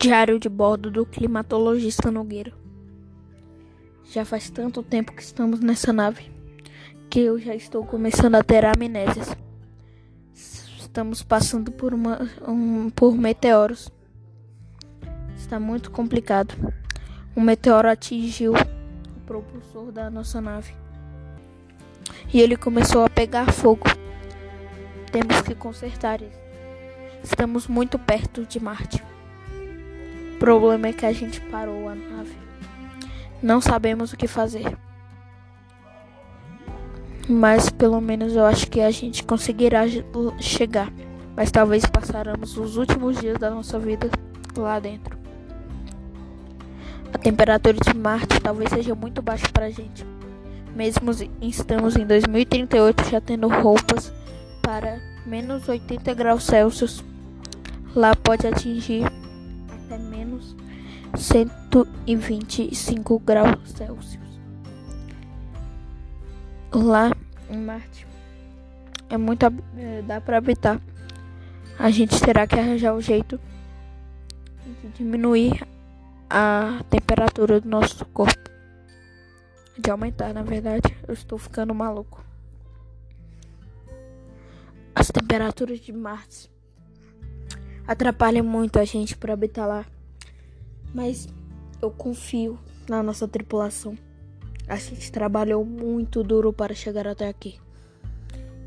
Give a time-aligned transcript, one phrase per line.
[0.00, 2.52] Diário de bordo do climatologista Nogueira.
[4.04, 6.30] Já faz tanto tempo que estamos nessa nave
[7.10, 9.36] que eu já estou começando a ter amnésias.
[10.78, 13.90] Estamos passando por, uma, um, por meteoros.
[15.36, 16.54] Está muito complicado.
[17.36, 20.72] Um meteoro atingiu o propulsor da nossa nave
[22.32, 23.86] e ele começou a pegar fogo.
[25.10, 26.38] Temos que consertar isso.
[27.24, 29.02] Estamos muito perto de Marte.
[30.38, 32.38] O problema é que a gente parou a nave.
[33.42, 34.78] Não sabemos o que fazer.
[37.28, 39.82] Mas pelo menos eu acho que a gente conseguirá
[40.38, 40.92] chegar.
[41.34, 44.08] Mas talvez passaremos os últimos dias da nossa vida
[44.56, 45.18] lá dentro.
[47.12, 50.06] A temperatura de Marte talvez seja muito baixa para a gente.
[50.72, 51.10] Mesmo
[51.42, 54.12] estamos em 2038 já tendo roupas
[54.62, 57.04] para menos 80 graus Celsius.
[57.92, 59.04] Lá pode atingir
[60.38, 60.56] menos
[61.16, 64.40] 125 graus Celsius.
[66.72, 67.10] Lá
[67.50, 68.06] em Marte
[69.08, 70.80] é muito é, dá para habitar.
[71.78, 73.40] A gente terá que arranjar um jeito
[74.82, 75.66] de diminuir
[76.28, 78.48] a temperatura do nosso corpo.
[79.78, 82.24] De aumentar, na verdade, eu estou ficando maluco.
[84.92, 86.50] As temperaturas de Marte
[87.86, 89.86] atrapalham muito a gente para habitar lá.
[90.94, 91.28] Mas
[91.80, 92.58] eu confio
[92.88, 93.96] na nossa tripulação.
[94.66, 97.58] A gente trabalhou muito duro para chegar até aqui.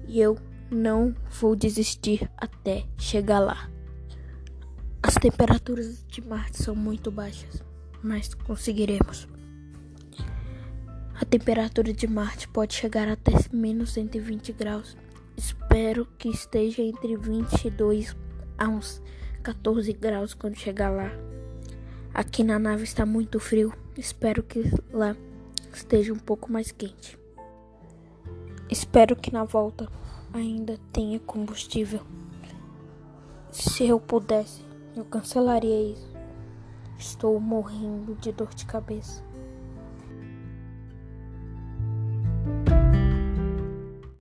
[0.08, 0.38] E eu
[0.70, 3.70] não vou desistir até chegar lá.
[5.04, 7.64] As temperaturas de Marte são muito baixas,
[8.04, 9.28] mas conseguiremos.
[11.20, 14.98] A temperatura de Marte pode chegar até menos 120 graus.
[15.38, 18.16] Espero que esteja entre 22
[18.58, 19.02] a uns
[19.44, 21.12] 14 graus quando chegar lá.
[22.14, 23.74] Aqui na nave está muito frio.
[23.98, 25.16] Espero que lá
[25.74, 27.18] esteja um pouco mais quente.
[28.70, 29.90] Espero que na volta
[30.34, 32.02] ainda tenha combustível.
[33.50, 34.62] Se eu pudesse,
[34.94, 36.12] eu cancelaria isso.
[37.00, 39.24] Estou morrendo de dor de cabeça.